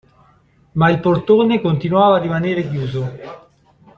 [0.71, 3.11] Ma il portone continuava a rimaner chiuso.